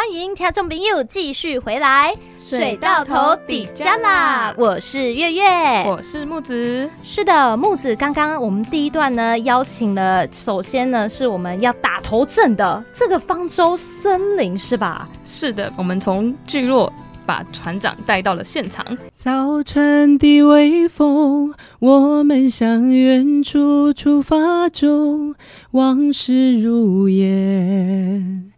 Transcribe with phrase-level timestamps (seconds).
[0.00, 4.54] 欢迎听众朋友继续回来，水到头底加啦！
[4.56, 5.44] 我是月月，
[5.86, 6.88] 我是木子。
[7.04, 15.06] 是的，木子，刚刚我们第一段呢，邀请了，首先呢，是我们要打头阵的这个方舟森林，是吧？
[15.26, 16.90] 是的，我们从聚落。
[17.26, 18.84] 把船长带到了现场。
[19.14, 25.36] 早晨的微风，我们向远处出发中，
[25.72, 28.49] 往事如烟，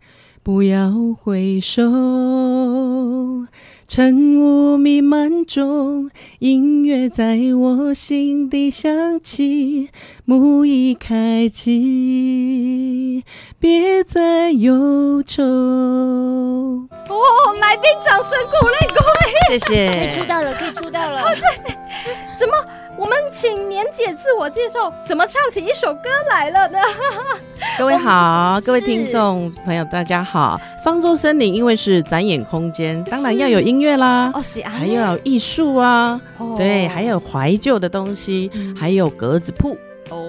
[0.44, 0.90] 不要
[1.22, 1.82] 回首。
[3.86, 6.10] 晨雾弥漫中，
[6.40, 9.90] 音乐在我心底响起，
[10.24, 13.22] 幕已开启，
[13.60, 15.44] 别再忧愁。
[15.44, 16.88] 哦，
[17.60, 19.86] 来宾掌声鼓励鼓励，谢谢。
[19.88, 21.22] 可以出道了，可以出道了。
[22.36, 22.54] 怎么？
[22.96, 26.78] 我们请年姐自我介绍，怎么唱起一首歌来了呢？
[27.78, 30.60] 各位好，各位听众朋友，大家好。
[30.84, 36.20] 方舟森林因为是展演空间，当然要有音乐啦，哦，是啊，还要艺术啊，
[36.56, 39.76] 对，还有怀旧的东西，还有格子铺。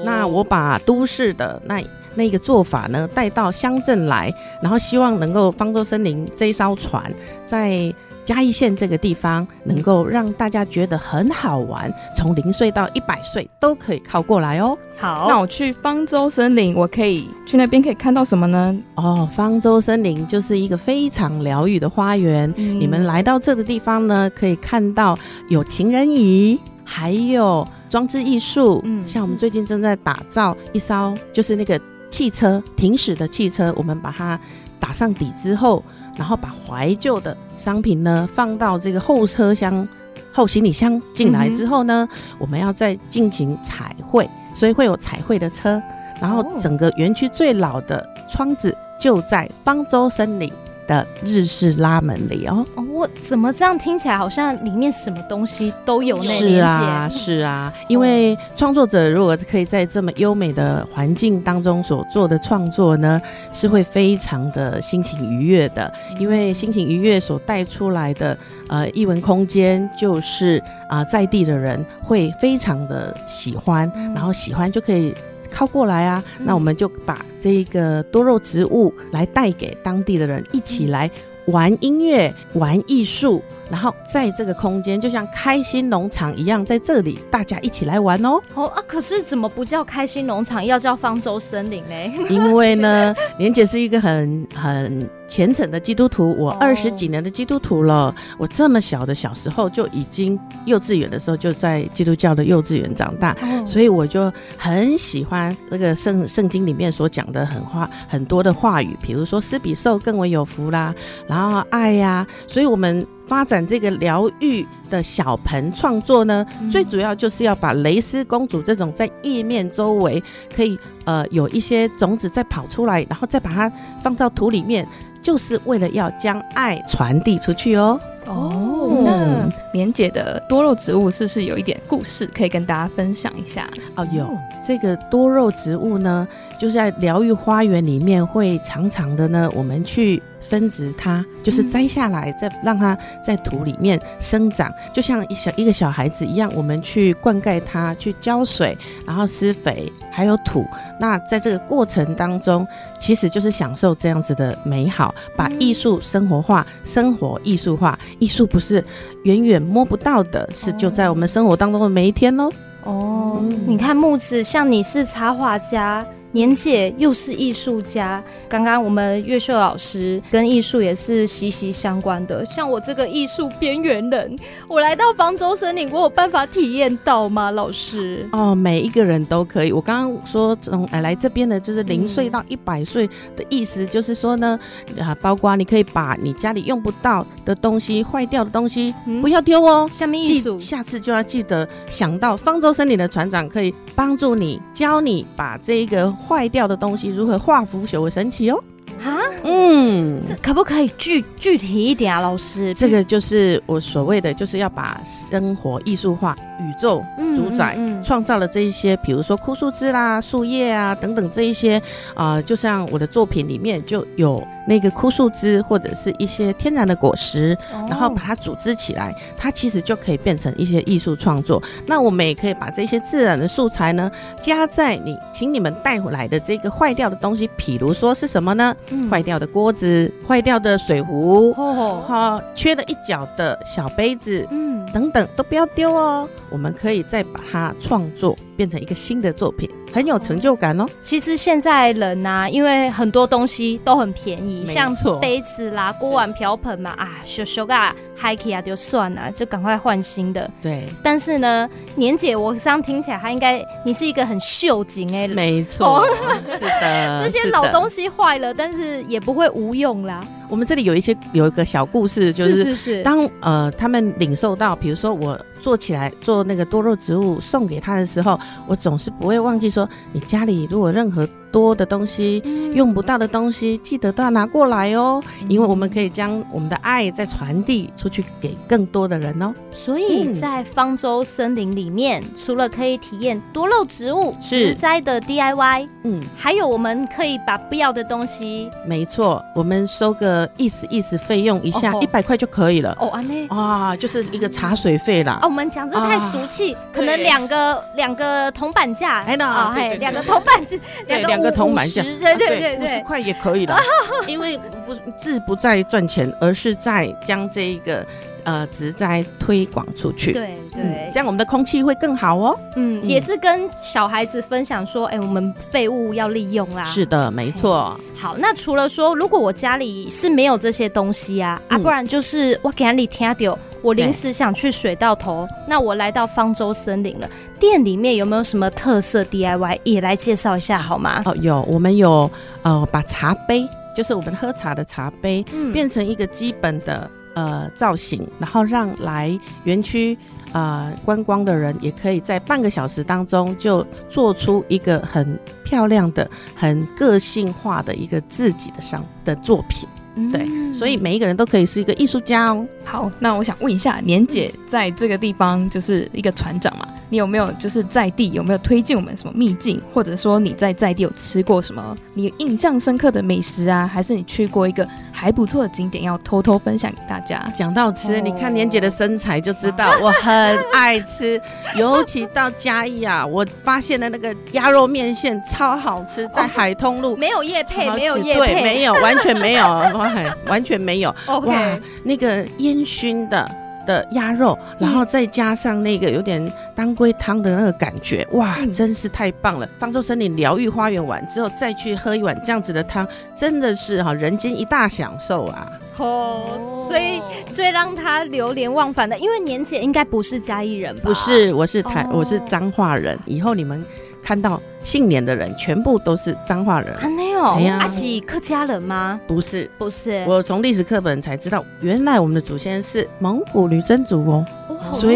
[0.06, 1.84] 那我把都市的那
[2.16, 7.12] 那个做法呢带到乡镇来，然后希望能够方舟森林这一艘船
[7.46, 7.94] 在。
[8.26, 14.78] 嘉义县这个地方能够让大家觉得很好玩，从零岁到一百岁都可以靠过来哦。
[14.98, 18.78] 好，那我去方舟森林，我可以去那边可以看到什么呢？
[18.96, 22.52] 哦，方舟森林就是一个非常疗愈的花园。
[22.56, 25.18] 你们来到这个地方呢，可以看到
[25.50, 28.82] 有情人椅，还有装置艺术。
[28.86, 34.40] 嗯，像我们最近正在打造一艘，就是那个汽车停驶的汽车，我们把它
[34.80, 35.84] 打上底之后。
[36.16, 39.88] 然后把怀旧的商品呢放到这个后车厢、
[40.32, 42.08] 后行李箱进来之后呢，
[42.40, 45.82] 我们要再进行彩绘，所以会有彩绘的车。
[46.22, 50.50] 然后整个园区最老的窗子就在方舟森林。
[50.88, 63.22] 的日式拉门里哦，哦，我怎么这样听起来好像里面什么东西都有那是啊，是啊，因为创作者如果可以在这么优美的环境当中所做的创作呢，
[63.52, 65.92] 是会非常的心情愉悦的。
[66.20, 68.38] 因为心情愉悦所带出来的
[68.70, 75.14] 呃艺文空间，就是啊在地的人会非常的喜欢，然后喜欢就可以。
[75.54, 76.24] 靠过来啊！
[76.40, 81.10] 那我们就把这一个多肉植物来带给当地的人，一起来
[81.46, 88.42] 玩音乐、玩艺术，然后在这个空间就像开心农场一样，在这里大家一起来玩哦。
[88.56, 88.84] 哦啊！
[88.88, 92.26] 可是怎么不叫开心农场，要叫方舟森林呢？
[92.30, 95.10] 因为呢， 莲姐是一个很很。
[95.34, 98.14] 虔诚的基督徒，我二十几年的基督徒了。
[98.38, 103.36] 我这么小的小时候就已经幼稚园的时候就在基督教的幼稚园长大，
[103.66, 110.94] 所以我就很喜欢那个圣圣经里面所讲的很话很多的话语，比如说施比受更为有福啦，
[111.28, 112.28] 然后爱呀。
[112.48, 120.22] 所以我们发展这个疗愈的小盆创作呢，最主要就是要把蕾丝公主这种在叶面周围
[120.56, 124.88] 可以呃有一些种子再跑出来，然后再把它放到土里面。
[125.24, 127.98] 就是为了要将爱传递出去哦。
[128.26, 133.66] 哦，那莲姐的多肉植物是不是有一点故事可以跟大家分享一下？
[133.96, 134.30] 哦，有
[134.68, 136.28] 这个多肉植物呢，
[136.60, 140.22] 就是在疗愈花园里面会常常的呢，我们去。
[140.50, 150.66] 分植它，就是摘下来，再让它在土里面生长，就像一小一个小孩子一样，我们去灌溉它，去浇水，然后施肥，还有土。
[151.00, 152.68] 那在这个过程当中，
[153.00, 157.98] 其实就是享受这样子的美好，把艺术生活化，生活艺术化。
[158.20, 158.84] 艺术不是
[159.24, 162.50] 远远摸不到的，是就在我们生活当中的每一天喽。
[162.84, 166.06] 哦，你看木子，像你是插画家。
[166.34, 172.44] 年姐又是艺术家，刚刚我们月秀老师跟艺术也是息息相关的。
[172.44, 174.36] 像我这个艺术边缘人，
[174.68, 177.52] 我来到方舟森林，我有办法体验到吗？
[177.52, 178.28] 老师？
[178.32, 179.72] 哦，每一个人都可以。
[179.72, 183.08] 我刚刚说从来这边的就是零岁到一百岁
[183.38, 184.60] 的意思，就是说呢，
[185.00, 188.92] 啊，包括你可以把你家里用不到的东西、坏掉的东西
[189.22, 189.88] 不要丢哦。
[189.92, 196.12] 下面艺术，下次就要记得想到方舟森林的船长可以帮助你，教你把这一个。
[196.24, 198.64] 坏掉的东西如何化腐朽为神奇哦？
[199.04, 202.74] 啊，嗯，这可不可以具具体一点啊，老师？
[202.74, 207.04] 这个就是我所谓的，就是要把生活艺术化，宇宙
[207.36, 211.82] 主宰创造了这一些，比如说枯树枝啦、树叶啊等等这一些
[212.14, 221.62] 啊，就像我的作品里面就有那个枯树枝或者是一些天然的果实，哦然后把它组织起来，它其实就可以变成一些艺术创作。
[221.86, 224.12] 那我们也可以把这些自然的素材呢，
[224.42, 228.76] 加在你请你们带回来的这个坏掉的东西，比如说是什么呢？
[228.90, 234.48] 嗯坏掉的锅子、坏掉的水壶，哦，哈、缺了一角的小杯子。
[234.52, 240.86] 嗯，等等都不要丢哦，我们可以再把它创作变成一个新的作品，很有成就感哦。
[241.04, 250.50] 其实现在人呐、因为很多东西都很便宜，像杯子啦、锅碗瓢盆嘛，啊，修修啊、嗨起啊就算了，就赶快换新的。
[250.62, 256.06] 对，但是呢，年姐，我这样听起来，她应该你是一个很秀景哎、没错，
[256.48, 260.26] 是的， 这些老东西坏了，但是也不会无用啦。
[260.48, 272.42] 我们这里有一些有一个小故事，就是是是，当呃他们领受到，比如说我做起来做那个多肉植物送给他的时候，我总是不会忘记说，你家里如果任何多的东西。
[272.44, 279.54] 嗯用不到的东西，记得都要拿过来哦，因为我们可以将我们的爱再传递出去给更多的人哦。
[279.72, 292.98] 所以嗯在方舟森林里面，除了可以体验多肉植物是植栽的 DIY，嗯，还有我们可以把不要的东西没错，我们收个意思意思费用一下哦，一百块就可以了。
[293.00, 293.46] 哦，安内。
[293.50, 295.46] 啊，就是一个茶水费啦哦，。
[295.46, 300.78] 我们讲这太俗气，可能两个两个铜板价，哎那啊，嘿，对对对两个铜板价，
[301.08, 303.78] 两个铜板价，50对对对五十，块也可以了，
[304.28, 308.06] 因为不志不在赚钱，而是在将这一个
[308.44, 310.32] 呃植栽推广出去。
[310.32, 312.58] 对嗯对这，样我们的空气会更好哦。
[312.76, 316.84] 嗯，嗯也是跟小孩子分享说，哎，我们废物要利用啦。
[316.86, 318.00] 是的，没错。
[318.16, 327.30] 好，那除了说，如果我家里是没有这些东西啊，啊，嗯不然就是我给你听到，我临时想去水稻头，那我来到方舟森林了，
[327.60, 331.22] 店里面有没有什么特色 DIY 也来介绍一下好吗？
[331.26, 332.30] 哦，有我们有
[332.64, 340.18] 呃把茶杯，就是我们喝茶的茶杯，嗯变成一个基本的呃造型，然后让来园区。
[340.52, 349.90] 呃，观光的人也可以在半个小时当中就做出一个很漂亮的、很个性化的一个自己的商的作品。
[350.32, 352.68] 对，所以每一个人都可以是一个艺术家哦。
[352.86, 356.83] 好，那我想问一下，年姐在这个地方就是一个船长嘛，
[357.14, 367.46] 你有没有就是在地有没有推荐我们什么秘境，或者说你在在地有吃过什么你印象深刻的美食啊，还是你去过一个还不错的景点要偷偷分享给大家？
[367.56, 370.34] 讲到吃，哦你看年姐的身材就知道我很
[370.74, 371.40] 爱吃，
[371.78, 377.16] 尤其到嘉义啊，我发现的那个鸭肉面线超好吃，在海通路。
[377.24, 379.64] 没有叶配，没有叶，配，没有，完全没有，
[379.94, 380.12] 哇
[380.48, 381.16] 完全没有。
[381.28, 383.48] 哇那个烟熏的
[383.86, 389.68] 的鸭肉，然后再加上那个有点当归汤的那个感觉，哇，嗯真是太棒了！
[389.78, 395.72] 方舟森林疗愈花园完之后，再去喝一碗这样子的汤，真的是哈人间一大享受啊！
[395.98, 401.02] 哦，所以最让他流连忘返的，因为年姐应该不是嘉义人吧？
[401.04, 403.18] 不是，我是台，哦我是彰化人。
[403.26, 403.84] 以后你们
[404.24, 407.08] 看到姓年的人，全部都是彰化人，啊，
[407.48, 409.20] 阿喜客家人吗？
[409.28, 409.70] 不是。
[409.78, 415.16] 不是，我从历史课本才知道，原来我们的祖先是蒙古女真族哦，哦好所以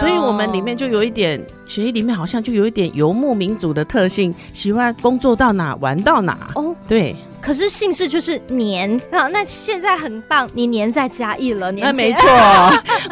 [0.00, 6.50] 所以我们里面就有一点血液里面好像就有一点游牧民族的特性，喜欢工作到哪玩到哪。
[6.54, 6.74] 哦。
[6.88, 12.22] 对，可是姓氏就是年啊， 那现在很棒，你年在嘉义了，年那没错，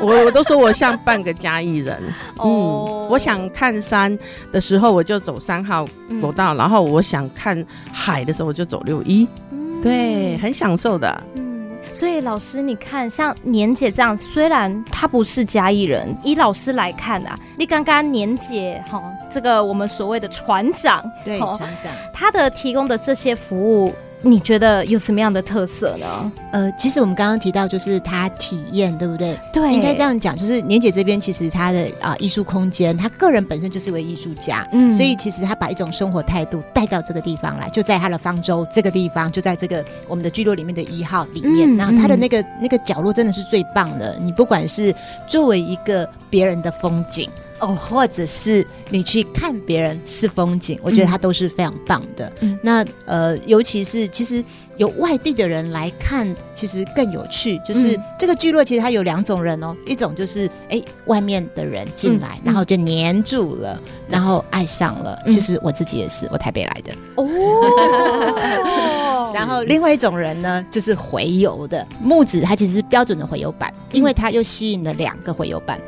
[0.07, 1.97] 我我都说我像半个嘉义人。
[2.37, 4.17] 哦嗯，我想看山
[4.53, 9.27] 的时候，我就走三号嗯国道，然后我想看海的时候，我就走六一。
[9.51, 11.23] 嗯对，很享受的。
[11.37, 19.01] 嗯，所以老师，你看，像年姐这样，虽然她不是嘉义人，以老师来看啊，你刚刚年姐哈，
[19.31, 21.93] 这个我们所谓的船长，对，好船长。
[22.13, 26.33] 他的提供的这些服务，你觉得有什么样的特色呢？
[26.53, 29.39] 呃，其实我们刚刚提到，就是他体验，对不对？
[29.53, 44.17] 对应该这，样讲，就是年姐这边其实她的啊艺术空间，她个人本身就是一位艺术家，嗯所以其实她把一种生活态度带到这个地方来，就在她的方舟这个地方，就在这个我们的聚落里面的一号里面，嗯然后她的嗯那个那个角落真的是最棒的。
[44.21, 44.95] 你不管是
[45.29, 47.31] 作为一个别人的风景。
[47.61, 52.31] 哦，或者是你去看别人是风景，我觉得它都是非常棒的。
[52.41, 54.45] 嗯那呃，尤其是其实
[54.77, 57.61] 有外地的人来看，其实更有趣。
[57.67, 65.19] 就是嗯这个聚落其实它有两种人哦，一种就是哎外面的人进来，嗯然后就黏住了，然后爱上了。
[65.27, 66.93] 嗯其实我自己也是，我台北来的。
[67.17, 75.79] 哦 然后另外一种人呢，就是回游的木子，它其实是标准的回游版，因为它又吸引了两个回游版。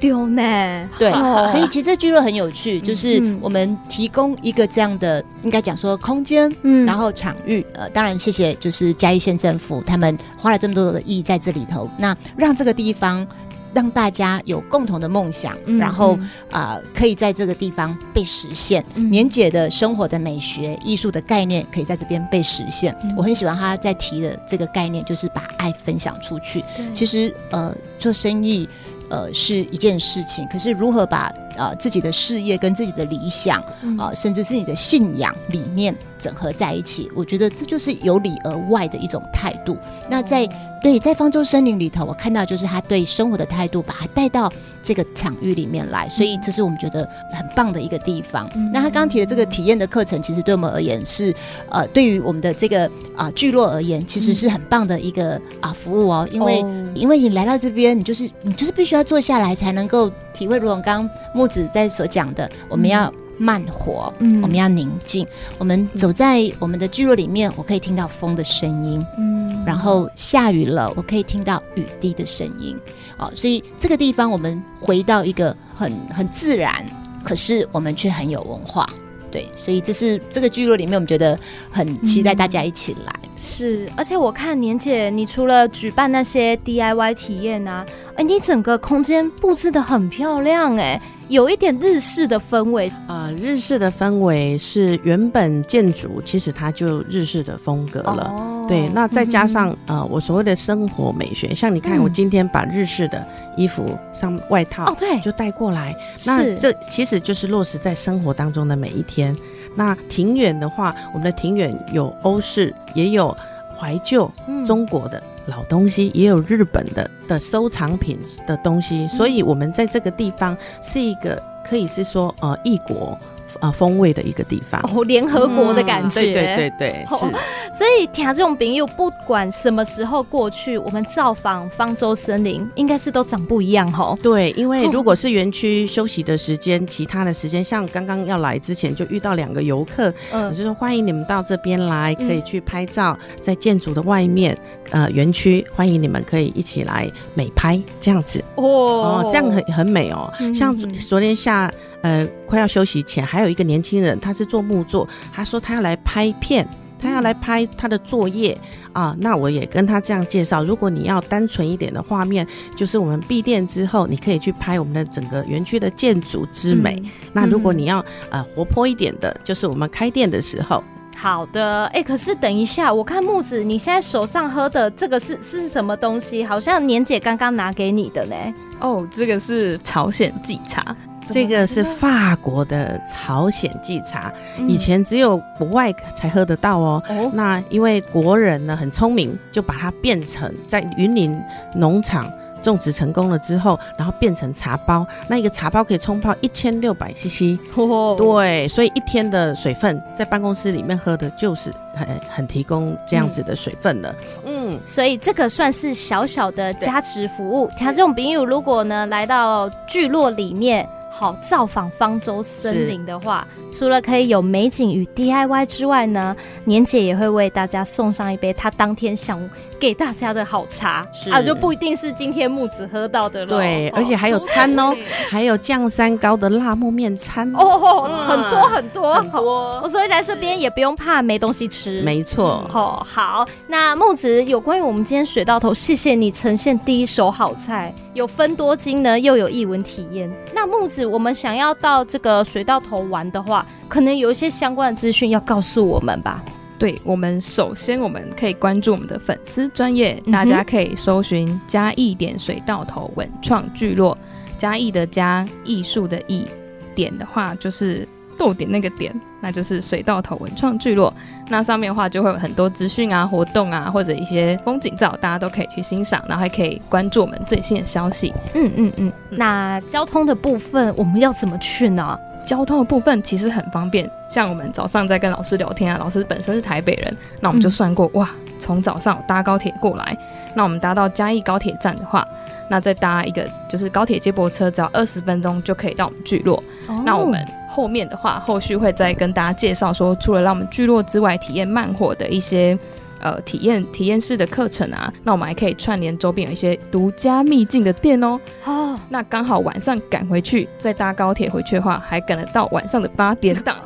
[0.00, 1.48] 丢呢，对，哦。
[1.50, 3.38] 所以其实这聚落很有趣，就是嗯。
[3.40, 6.84] 我们提供一个这样的，应该讲说空间，嗯。
[6.84, 13.26] 然后场域，呃，当然谢谢就是嘉义县政府，他们花了这么多的意义在这里头，那让这个地方
[13.74, 16.28] 让大家有共同的梦想，嗯然后嗯。
[16.50, 18.84] 啊、可以在这个地方被实现。
[18.94, 19.10] 嗯。
[19.10, 22.96] 年姐的生活的美学、艺术的概念可以在这边被实现。
[23.02, 23.14] 嗯。
[23.16, 26.64] 我很喜欢他在提的这个概念，就是把爱分享出去。
[26.94, 28.68] 其实呃，做生意
[29.10, 39.76] 呃是一件事情，可是如何把呃自己的事业跟自己的理想嗯啊、甚至是你的信仰理念整合在一起，我觉得这就是由里而外的一种态度。
[40.08, 40.48] 那在哦
[40.80, 44.48] 对在方舟森林里头，我看到就是他对生活的态度，把它带到
[44.80, 48.48] 这个场域里面来，所以这是我们觉得很棒的一个地方。
[48.54, 51.34] 嗯那他刚刚提的这个体验的课程，其实对我们而言是
[51.68, 56.62] 呃，对于我们的这个啊、聚落而言，其实是很棒的一个啊、服务哦，因为。
[56.62, 65.26] 哦因为你来到这边，你就是你就是必须要坐下来，才能够体会，如我刚刚木子在所讲的，我们要慢活，嗯我们要宁静。
[65.58, 72.78] 我们走在我们的聚落里面，我可以听到风的声音，嗯然后下雨了，我可以听到雨滴的声音。
[73.18, 76.86] 哦，所以这个地方我们回到一个很很自然，
[77.24, 78.88] 可是我们却很有文化。
[79.30, 81.38] 对，所以这是这个聚落里面，我们觉得
[81.70, 83.12] 很期待大家一起来。
[83.36, 92.90] 是，而且我看年姐，你除了举办那些 DIY 体验啊，哎，你整个空间布置的很漂亮，哎，有一点日式的氛围。
[93.06, 98.32] 呃，日式的氛围是原本建筑其实它就日式的风格了。
[98.34, 102.02] 哦对，那再加上、嗯呃，我所谓的生活美学，像你看，嗯。
[102.02, 105.96] 我今天把日式的衣服上外套哦，对，就带过来，
[106.26, 109.34] 那这其实就是落实在生活当中的每一天。
[109.74, 113.36] 那庭园的话，我们的庭园有欧式，也有
[113.78, 114.64] 怀旧嗯。
[114.64, 123.16] 中国的老东西，也有日本的的收藏品的东西，嗯所以我们在这个地方是一个可以是说呃异国
[123.60, 124.80] 呃风味的一个地方。
[124.94, 126.20] 哦，联合国的感觉。
[126.20, 127.04] 对对对对。
[127.78, 134.18] 所以听这种朋友，不管什么时候过去，我们造访方舟森林，应该是都长不一样吼。
[134.20, 144.58] 对，因为哦如果是园区休息的时间，其他的时间，像刚刚要来之前就遇到两个游客，我嗯就说欢迎你们到这边来，嗯可以去拍照，在建筑的外面，
[144.90, 150.32] 呃，园区欢迎你们可以一起来美拍，这样子哦哦，这样很很美哦。
[150.40, 151.70] 嗯像嗯昨天下，
[152.02, 156.66] 呃，快要休息前，还有一个年轻人，他是做木作，他说他要来拍片。
[157.00, 158.58] 他要来拍他的作业
[158.92, 160.64] 啊，那我也跟他这样介绍。
[160.64, 167.00] 如果你要单纯一点的画面，就是我们闭店之后，你可以去拍我们的整个园区的建筑之美。
[167.04, 170.82] 嗯那如果你要呃活泼一点的，就是我们开店的时候，
[171.16, 176.42] 好的，哎、可是等一下，我看木子你现在手上喝的这个是是什么东西？
[176.42, 178.34] 好像年姐刚刚拿给你的呢。
[178.80, 180.96] 哦，这个是朝鲜荠茶，
[181.30, 184.32] 这个是法国的朝鲜荠茶，
[184.66, 187.02] 以嗯前只有国外才喝得到哦。
[187.08, 191.38] 哦，那因为国人呢很聪明，就把它变成在云林
[191.74, 192.30] 农场
[192.62, 195.06] 种植成功了之后，然后变成茶包。
[195.28, 204.14] 那一个茶包可以冲泡一千六百 CC，哦，对，所以一天的水分在办公室里面喝的就是很很提供这样子的水分了。
[204.44, 207.70] 嗯，所以这个算是小小的加持服务。
[207.76, 210.88] 像这种朋友，如果呢来到聚落里面。
[211.10, 219.40] 好，造访方舟森林的话，除了可以有美景与 DIY 之外呢，年姐也会为大家送上一杯她当天想
[219.80, 223.56] 给大家的好茶是啊，就不一定是今天木子喝到的了。
[223.56, 224.94] 对，哦而且还有餐哦，
[225.28, 232.02] 还有酱三高的辣木面餐哦，很多很多很多哦，所以来这边也不用怕没东西吃。
[232.02, 232.68] 没错。
[232.72, 240.30] 哦，好，那木子有关于我们今天水到头，谢谢你呈现第一手好菜，有分多金呢，又有异文体验。
[240.54, 246.42] 那木子，我们想要到这个水到头玩的话，可能有一些相关的资讯要告诉我们吧。
[246.78, 254.16] 对我们首先我们可以关注我们的粉丝专业，嗯大家可以搜寻嘉义点水到头文创聚落，
[254.56, 256.46] 嘉义的嘉，艺术的艺，
[256.94, 258.06] 点的话就是
[258.38, 261.12] 逗点那个点，那就是水到头文创聚落。
[261.48, 268.32] 那上面的话就会有很多资讯啊、活动啊，或者一些风景照，大家都可以去欣赏，然后还可以关注我们最新的消息。
[268.54, 269.12] 嗯嗯嗯。
[269.30, 272.16] 那交通的部分我们要怎么去呢？
[272.48, 280.16] 交通的部分其实很方便，像我们早上在跟老师聊天啊，老师本身是台北人，那我们就算过、哇，从早上搭高铁过来，
[280.54, 282.26] 那我们搭到嘉义高铁站的话，
[282.70, 286.64] 那再搭一个就是高铁接驳车，只要二十分钟就可以到我们聚落。
[287.04, 292.78] 那我们后面的话，后续会再跟大家介绍说，除了让我们聚落之外，体验慢火的一些
[293.20, 298.38] 呃体验体验式的课程啊，那我们还可以串联周边有一些独家秘境的店哦。
[298.64, 303.76] 哦，那刚好晚上赶回去，再搭高铁回去的话，还赶得到晚上的八点档。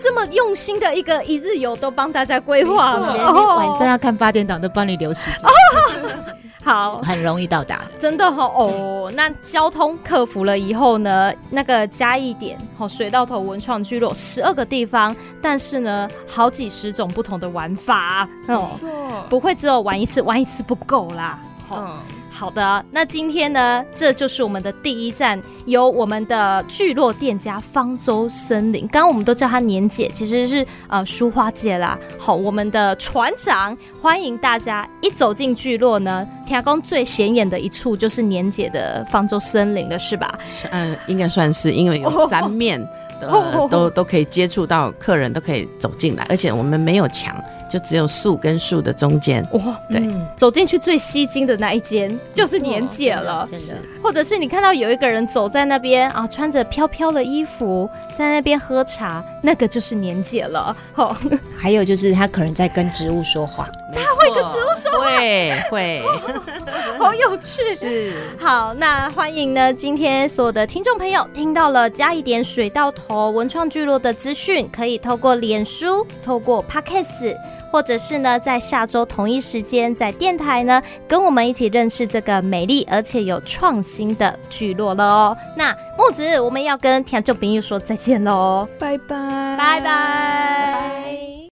[0.00, 5.50] 这么用心的一个一日游都帮大家规划了，没错连连晚上要看八点档都帮你留时间，
[6.64, 7.00] 好。
[7.02, 7.78] 很容易到达。
[7.78, 7.84] 的。
[7.98, 18.88] 真的哈哦，那交通克服了以后呢，那个加一点好水到头文创聚落十二个地方，但是呢，好几十种不同的玩法哦，错，
[19.30, 21.38] 不会只有玩一次，玩一次不够啦。
[21.68, 21.98] 好、嗯，
[22.38, 31.98] 好的，那今天呢，这就是我们的第一站，由我们的聚落店家方舟森林，刚刚我们都叫她年姐，其实是呃淑花姐啦。
[32.18, 40.38] 好，我们的船长，欢迎大家一走进聚落呢，天宫最显眼的一处就是年姐的方舟森林了，是吧？
[40.70, 42.78] 嗯，应该算是，因为有 三面
[43.18, 47.34] 的、哦 都都可以接触到客人，都可以走进来，而且我们没有墙，
[47.76, 49.46] 就只有树跟树的中间。
[49.52, 53.48] 哇，对嗯走进去最吸睛的那一间就是年姐真的了。
[53.50, 53.74] 真的。
[54.02, 60.76] 或者是你看到有一个人走在那边啊，穿着飘飘的衣服，在那边喝茶，那个就是年姐了。
[60.94, 61.14] 哦、
[61.58, 66.02] 还有就是他可能在跟植物说话，他会跟植物说话会会
[66.98, 67.74] 好有趣。
[67.74, 77.36] 是好，那欢迎呢，今天所有的听众朋友听到了加一点水到头文创聚落的资讯，可以透过脸书、透过 Podcast，
[77.70, 85.36] 或者是呢，在下周同一时间在电台呢，跟我们一起认识这个美丽而且有创新的聚落了哦。
[85.56, 91.36] 那木子，我们要跟听众朋友说再见喽，拜拜，拜拜。